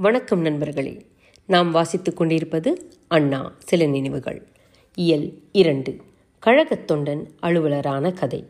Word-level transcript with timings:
வணக்கம் 0.00 0.40
நண்பர்களே. 0.40 1.06
நாம் 1.46 1.70
வாசித்துக் 1.70 2.16
கொண்டிருப்பது 2.16 2.90
அண்ணா 3.08 3.52
சில 3.58 3.86
நினைவுகள். 3.86 4.46
இயல் 4.94 5.32
இரண்டு. 5.52 5.96
கழகத் 6.38 6.90
தொண்டன் 6.90 7.26
அலுவலரான 7.42 8.12
கதை. 8.12 8.44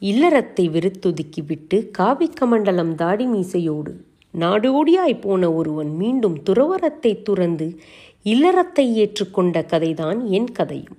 இல்லறத்தை 0.00 0.70
விருத்துதுக்கிவிட்டு 0.70 1.90
காவிக்கமண்டலம் 1.98 2.94
தாடி 2.94 3.26
மீசையோடு 3.26 3.90
நாடோடியாய் 4.38 5.20
போன 5.20 5.52
ஒருவன் 5.52 5.96
மீண்டும் 5.96 6.42
துறவரத்தை 6.42 7.22
துறந்து 7.22 7.80
இல்லறத்தை 8.24 8.94
ஏற்றுக்கொண்ட 8.94 9.62
கதைதான் 9.62 10.24
என் 10.24 10.52
கதையும். 10.52 10.96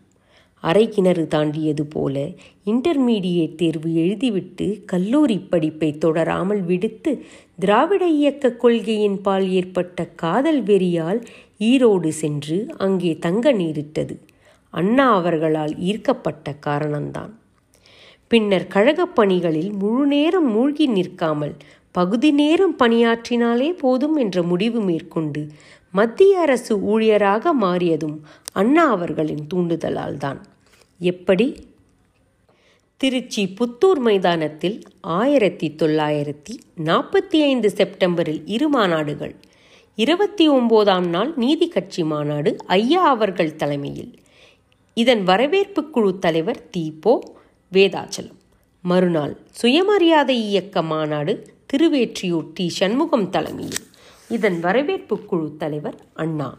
அரை 0.62 0.89
கிணறு 0.89 1.28
தாண்டியது 1.28 1.86
போல 1.86 2.30
இன்டர்மீடியேட் 2.66 3.55
தேர்வு 3.55 3.89
எழுதிவிட்டு 3.89 4.86
கல்லூரி 4.86 5.38
படிப்பை 5.39 5.98
தொடராமல் 6.02 6.64
விடுத்து 6.64 7.26
திராவிட 7.59 8.08
இயக்க 8.08 8.52
கொள்கையின் 8.52 9.22
பால் 9.22 9.50
ஏற்பட்ட 9.50 10.05
காதல் 10.05 10.64
வெறியால் 10.64 11.22
ஈரோடு 11.59 12.08
சென்று 12.08 12.68
அங்கே 12.77 13.18
தங்க 13.18 13.52
நேரிட்டது. 13.52 14.20
அண்ணா 14.73 15.13
அவர்களால் 15.13 15.77
ஈர்க்கப்பட்ட 15.77 16.55
காரணம்தான். 16.66 17.32
பின்னர் 18.27 18.68
கழகப் 18.68 19.16
பணிகளில் 19.16 19.71
முழு 19.73 20.05
நேரம் 20.05 20.52
மூழ்கி 20.52 20.88
நிற்காமல் 20.88 21.55
பகுதி 21.99 22.31
நேரம் 22.31 22.76
பணியாற்றினாலே 22.80 23.70
போதும் 23.77 24.16
என்ற 24.16 24.44
முடிவு 24.44 24.80
மேற்கொண்டு 24.80 25.41
மத்திய 25.94 26.40
அரசு 26.40 26.73
ஊழியராக 26.91 27.52
மாறியதும் 27.62 28.17
அண்ணா 28.52 28.85
அவர்களின் 28.90 29.44
தூண்டுதலால் 29.53 30.17
தான் 30.17 30.40
எப்படி? 30.99 31.48
திருச்சி 33.02 33.43
புத்தூர் 33.59 33.99
மைதானத்தில் 33.99 34.77
ஆயிரத்தி 35.02 35.67
தொள்ளாயிரத்தி 35.77 36.54
நாற்பத்தி 36.85 37.38
ஐந்து 37.41 37.70
செப்டம்பரில் 37.70 38.41
இரு 38.45 38.68
மாநாடுகள். 38.70 39.35
இருபத்தி 39.95 40.49
ஒம்போதாம் 40.49 41.07
நாள் 41.07 41.34
நீதி 41.35 41.68
கட்சி 41.68 42.04
மாநாடு 42.04 42.52
ஐயா 42.77 43.04
அவர்கள் 43.07 43.55
தலைமையில். 43.55 44.12
இதன் 44.93 45.24
வரவேற்பு 45.24 45.90
குழு 45.90 46.20
தலைவர் 46.20 46.63
தீபோ 46.77 47.13
வேதாச்சலம். 47.71 48.40
மறுநாள் 48.84 49.34
சுயமரியாதை 49.52 50.37
இயக்க 50.49 50.81
மாநாடு 50.81 51.34
திருவேற்றியூர் 51.73 52.51
டி 52.53 52.70
சண்முகம் 52.70 53.29
தலைமையில். 53.29 53.84
இதன் 54.29 54.59
வரவேற்பு 54.59 55.25
குழு 55.25 55.55
தலைவர் 55.57 55.95
அண்ணா. 56.13 56.57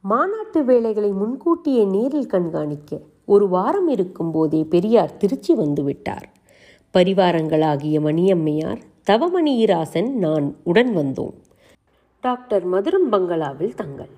மாநாட்டு 0.00 0.64
வேலைகளை 0.64 1.10
முன்கூட்டியே 1.10 1.84
நேரில் 1.84 2.26
கண்காணிக்க 2.26 3.00
ஒரு 3.24 3.48
வாரம் 3.48 3.88
இருக்கும் 3.88 4.30
போதே 4.30 4.64
பெரியார் 4.64 5.16
திருச்சி 5.16 5.54
வந்துவிட்டார் 5.54 6.28
பரிவாரங்களாகிய 6.94 8.00
மணியம்மையார் 8.00 8.80
தவமணியிராசன் 9.10 10.12
நான் 10.12 10.56
உடன் 10.62 10.96
வந்தோம். 10.96 11.34
டாக்டர் 12.20 12.70
மதுரம் 12.70 13.08
பங்களாவில் 13.10 13.74
தங்கள். 13.74 14.10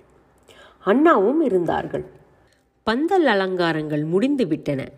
அண்ணாவும் 0.79 1.43
இருந்தார்கள். 1.43 2.05
பந்தல் 2.83 3.27
அலங்காரங்கள் 3.27 4.05
முடிந்து 4.05 4.47
விட்டன. 4.47 4.91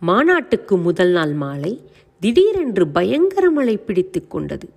மாநாட்டுக்கு 0.00 0.76
முதல் 0.76 1.10
நாள் 1.10 1.32
மாலை 1.32 1.80
திடீரென்று 2.24 2.88
பயங்கர 2.88 3.50
மழை 3.50 3.76
பிடித்து 3.76 4.26
கொண்டது. 4.26 4.68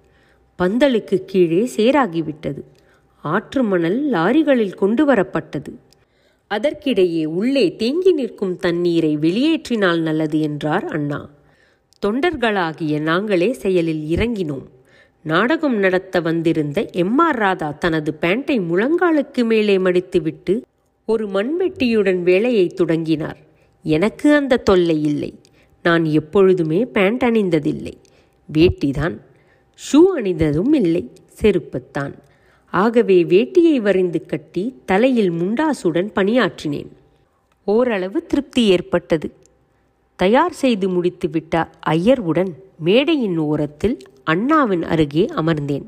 பந்தலுக்கு 0.59 1.16
கீழே 1.26 1.70
சேராகிவிட்டது. 1.76 2.62
ஆற்று 3.22 3.64
மணல் 3.64 4.09
லாரிகளில் 4.12 4.76
கொண்டு 4.76 5.14
வரப்பட்டது. 5.14 5.72
அதற்கிடையே 6.50 7.26
உள்ளே 7.26 7.76
தேங்கி 7.76 8.12
நிற்கும் 8.12 8.58
தண்ணீரை 8.58 9.17
வெளியேற்றினால் 9.17 10.00
நல்லது 10.00 10.42
என்றார் 10.42 10.86
அண்ணா. 10.86 11.30
தொண்டர்களாகிய 12.06 13.02
நாங்களே 13.02 13.54
செயலில் 13.54 14.16
இறங்கினோம். 14.17 14.67
நாடகம் 15.23 15.76
நடத்த 15.76 16.20
வந்திருந்த 16.20 16.86
எம் 16.92 17.17
ஆர் 17.17 17.36
ராதா 17.36 17.72
தனது 17.72 18.14
பேண்டை 18.14 18.59
முழங்காலுக்கு 18.59 19.45
மேலே 19.45 19.78
மடித்துவிட்டு 19.78 20.61
ஒரு 21.06 21.28
மண்வெட்டியுடன் 21.28 22.22
வேலையை 22.22 22.67
தொடங்கினார். 22.67 23.38
எனக்கு 23.84 24.36
அந்த 24.36 24.58
தொல்லை 24.58 25.04
இல்லை. 25.04 25.33
நான் 25.87 26.05
எப்பொழுதுமே 26.05 26.86
பேண்ட் 26.86 27.23
அணிந்ததில்லை. 27.23 27.93
வேட்டிதான் 28.53 29.20
ஷூ 29.86 29.99
அணிந்ததும் 30.15 30.73
இல்லை 30.73 31.11
செருப்புத்தான். 31.42 32.14
ஆகவே 32.71 33.23
வேட்டியை 33.23 33.75
வரிந்து 33.75 34.25
கட்டி 34.25 34.64
தலையில் 34.86 35.31
முண்டாசுடன் 35.31 36.09
பணியாற்றினேன். 36.15 36.87
ஓரளவு 37.65 38.25
திருப்தி 38.25 38.67
ஏற்பட்டது. 38.67 39.33
தயார் 40.15 40.53
செய்து 40.53 40.89
முடித்துவிட்ட 40.89 41.67
ஐயர்வுடன் 41.80 42.52
மேடையின் 42.80 43.37
ஓரத்தில் 43.37 43.98
அண்ணாவின் 44.23 44.83
அருகே 44.83 45.25
அமர்ந்தேன். 45.25 45.86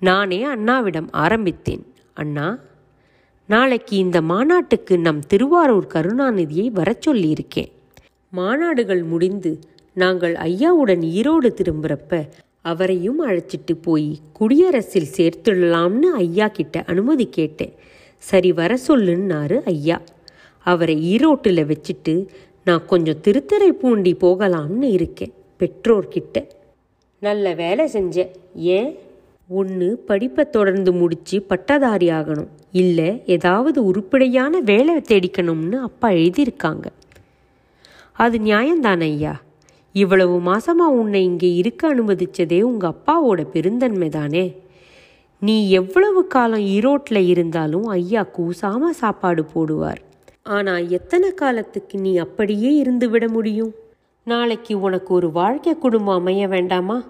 நானே 0.00 0.40
அண்ணாவிடம் 0.54 1.08
ஆரம்பித்தேன். 1.10 1.84
அண்ணா 2.14 2.58
நாளைக்கு 3.46 3.96
இந்த 3.96 4.22
மாநாட்டுக்கு 4.22 4.98
நம் 4.98 5.20
திருவாரூர் 5.20 5.86
கருணாநிதியை 5.86 6.70
வரச் 6.72 7.08
சொல்லியிருக்கேன். 7.08 7.72
மாநாடுகள் 8.36 9.04
முடிந்து 9.04 9.58
நாங்கள் 9.94 10.34
ஐயாவுடன் 10.34 11.02
ஈரோடு 11.18 11.48
திரும்புறப்ப 11.48 12.28
அவரையும் 12.62 13.28
அழைச்சிட்டு 13.28 13.74
போய் 13.82 14.18
குடியரசில் 14.32 15.08
சேர்த்துடலாம்னு 15.16 16.10
ஐயா 16.16 16.48
கிட்ட 16.48 16.82
அனுமதி 16.86 17.26
கேட்டேன். 17.28 17.72
சரி 18.18 18.52
வர 18.52 18.78
சொல்லுன்னாரு 18.88 19.62
ஐயா. 19.64 20.00
அவரை 20.66 21.16
ஈரோட்டில் 21.16 21.72
வச்சுட்டு 21.72 22.26
நான் 22.64 22.86
கொஞ்சம் 22.86 23.20
திருத்தரை 23.24 23.68
பூண்டி 23.68 24.16
போகலாம்னு 24.20 24.82
இருக்கேன் 24.82 25.32
பெற்றோர்கிட்ட 25.58 26.46
நல்ல 27.18 27.54
வேலை 27.54 27.84
செஞ்சேன் 27.92 28.32
ஏன்? 28.54 28.98
ஒன்று 29.48 29.96
படிப்பை 30.06 30.50
தொடர்ந்து 30.50 30.92
முடித்து 30.92 31.42
பட்டதாரி 31.42 32.08
ஆகணும். 32.08 32.48
இல்லை 32.72 33.22
ஏதாவது 33.26 33.84
உருப்படியான 33.84 34.60
வேலை 34.60 34.96
தேடிக்கணும்னு 34.96 35.72
அப்பா 35.72 36.08
எழுதியிருக்காங்க. 36.10 36.86
அது 38.12 38.38
நியாயம்தானே 38.38 39.00
ஐயா 39.00 39.40
இவ்வளவு 39.92 40.40
மாசமா 40.40 40.88
உன்னை 40.88 41.22
இங்கே 41.22 41.54
இருக்க 41.54 41.94
அனுமதிச்சதே 41.94 42.60
உங்க 42.60 42.94
அப்பாவோட 42.94 43.44
பெருந்தன்மை 43.50 44.08
தானே 44.08 44.60
நீ 45.40 45.70
எவ்வளவு 45.70 46.26
காலம் 46.26 46.60
ஈரோட்டில் 46.60 47.26
இருந்தாலும் 47.26 47.86
ஐயா 47.86 48.26
கூசாம 48.38 48.90
சாப்பாடு 48.90 49.44
போடுவார். 49.54 50.00
ஆனா 50.42 50.78
எத்தனை 50.78 51.34
காலத்துக்கு 51.34 51.98
நீ 51.98 52.16
அப்படியே 52.16 52.74
இருந்து 52.74 53.10
விட 53.10 53.28
முடியும்? 53.28 53.74
நாளைக்கு 54.24 54.80
உனக்கு 54.80 55.14
ஒரு 55.14 55.30
வாழ்க்கை 55.30 55.78
குடும்பம் 55.78 56.14
அமைய 56.14 56.48
வேண்டாமா? 56.48 57.02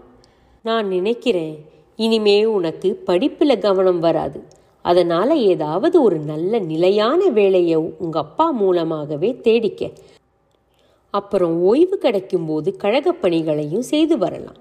நான் 0.63 0.89
நினைக்கிறேன் 0.89 1.67
இனிமே 1.97 2.45
உனக்கு 2.45 2.95
படிப்பில் 2.95 3.59
கவனம் 3.59 3.99
வராது. 3.99 4.43
அதனால 4.83 5.35
ஏதாவது 5.35 6.03
ஒரு 6.03 6.19
நல்ல 6.19 6.59
நிலையான 6.59 7.29
வேலையை 7.29 7.77
உங்க 7.99 8.19
அப்பா 8.19 8.51
மூலமாகவே 8.51 9.41
தேடிக்க. 9.41 9.91
அப்புறம் 11.13 11.55
ஓய்வு 11.61 11.99
கிடைக்கும்போது 12.03 12.77
கழகப் 12.77 13.23
பணிகளையும் 13.23 13.83
செய்து 13.83 14.19
வரலாம் 14.19 14.61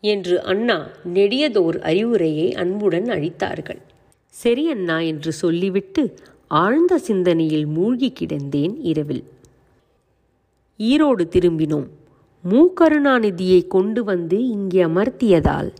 என்று 0.00 0.42
அண்ணா 0.42 0.88
நெடியதோர் 1.14 1.78
அறிவுரையை 1.80 2.54
அன்புடன் 2.54 3.04
அளித்தார்கள். 3.04 3.78
சரி 4.28 4.70
அண்ணா 4.70 4.98
என்று 5.00 5.32
சொல்லிவிட்டு 5.32 6.02
ஆழ்ந்த 6.48 6.98
சிந்தனையில் 6.98 7.66
மூழ்கி 7.66 8.12
கிடந்தேன் 8.12 8.74
இரவில். 8.80 9.24
ஈரோடு 10.78 11.24
திரும்பினோம். 11.30 11.86
மு 12.42 12.60
கருணாநிதியை 12.80 13.66
கொண்டு 13.66 14.04
வந்து 14.04 14.48
இங்கே 14.48 14.82
அமர்த்தியதால் 14.84 15.70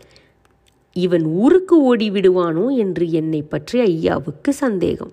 இவன் 0.93 1.25
ஊருக்கு 1.25 1.83
ஓடி 1.83 2.11
விடுவானோ 2.11 2.77
என்று 2.77 3.11
என்னை 3.11 3.43
பற்றி 3.43 3.81
ஐயாவுக்கு 3.81 4.53
சந்தேகம். 4.55 5.13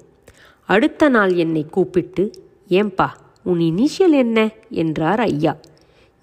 அடுத்த 0.69 1.09
நாள் 1.09 1.33
என்னை 1.33 1.65
கூப்பிட்டு 1.65 2.31
ஏம்பா 2.69 3.09
உன் 3.43 3.59
இனிஷியல் 3.59 4.11
என்ன? 4.11 4.51
என்றார் 4.69 5.19
ஐயா. 5.19 5.59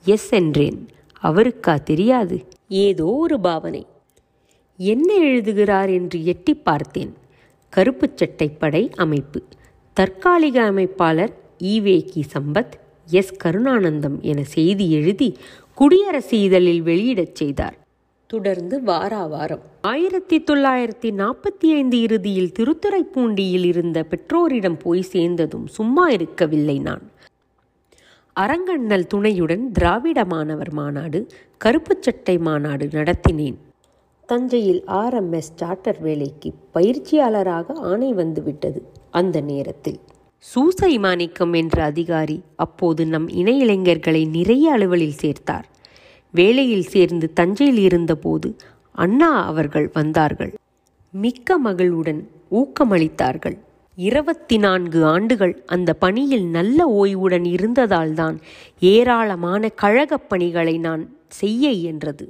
எஸ் 0.05 0.33
என்றேன். 0.33 0.89
அவருக்கா 1.23 1.83
தெரியாது. 1.83 2.47
ஏதோ 2.69 3.05
ஒரு 3.05 3.41
பாவனை. 3.41 3.87
என்ன 4.77 5.15
எழுதுகிறார் 5.15 5.89
என்று 5.89 6.25
எட்டி 6.25 6.55
பார்த்தேன். 6.55 7.15
கருப்பு 7.69 8.11
சட்டைப்படை 8.17 8.91
அமைப்பு. 8.91 9.43
தற்காலிக 9.93 10.71
அமைப்பாளர் 10.71 11.33
ஈவேகி 11.59 12.23
சம்பத் 12.33 12.73
எஸ். 13.07 13.35
கருணானந்தம் 13.45 14.21
என 14.21 14.43
செய்தி 14.45 14.93
எழுதி 14.93 15.37
குடியரசு 15.75 16.41
இதழில் 16.41 16.83
வெளியிடச் 16.83 17.35
செய்தார். 17.35 17.80
தொடர்ந்து 18.31 18.83
வாரா 18.83 19.27
வாரம். 19.27 19.63
ஆயிரத்தி 19.81 20.37
தொள்ளாயிரத்தி 20.41 21.11
நாற்பத்தி 21.21 21.67
ஐந்து 21.73 22.01
இறுதியில் 22.01 22.53
திருத்துறைப்பூண்டியில் 22.59 23.65
இருந்த 23.65 24.03
பெற்றோரிடம் 24.03 24.77
போய் 24.77 25.03
சேர்ந்ததும் 25.03 25.67
சும்மா 25.67 26.09
இருக்கவில்லை 26.09 26.79
நான். 26.79 27.11
அரங்கண்ணல் 28.33 29.07
துணையுடன் 29.07 29.73
திராவிட 29.73 30.25
மாணவர் 30.25 30.73
மாநாடு 30.73 31.27
கருப்பு 31.57 31.97
சட்டை 32.01 32.39
மாநாடு 32.39 32.87
நடத்தினேன். 32.87 33.57
தஞ்சையில் 34.27 34.85
ஆர்எம்எஸ் 34.87 35.51
சார்ட்டர் 35.55 36.01
வேலைக்கு 36.01 36.53
பயிற்சியாளராக 36.75 37.73
ஆணை 37.75 38.13
வந்துவிட்டது 38.13 38.83
அந்த 39.11 39.41
நேரத்தில். 39.41 40.01
சூசை 40.39 40.99
மாணிக்கம் 40.99 41.53
என்ற 41.53 41.83
அதிகாரி 41.83 42.43
அப்போது 42.57 43.07
நம் 43.07 43.29
இணை 43.29 43.59
இளைஞர்களை 43.59 44.25
நிறைய 44.25 44.73
அலுவலில் 44.73 45.21
சேர்த்தார். 45.21 45.67
வேலையில் 46.33 46.83
சேர்ந்து 46.83 47.33
தஞ்சையில் 47.33 47.79
இருந்தபோது 47.79 48.57
அண்ணா 48.93 49.45
அவர்கள் 49.45 49.91
வந்தார்கள். 49.93 50.55
மிக்க 51.13 51.59
மகளுடன் 51.65 52.25
ஊக்கமளித்தார்கள். 52.51 53.59
இருபத்தி 53.97 54.57
நான்கு 54.57 55.05
ஆண்டுகள் 55.05 55.63
அந்த 55.67 55.93
பணியில் 55.93 56.47
நல்ல 56.47 56.87
ஓய்வுடன் 56.87 57.43
இருந்ததால்தான் 57.43 58.39
ஏராளமான 58.81 59.69
கழகப் 59.69 60.29
பணிகளை 60.29 60.79
நான் 60.79 61.17
செய்ய 61.29 61.71
இயன்றது. 61.71 62.29